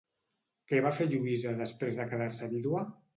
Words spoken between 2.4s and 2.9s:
vídua?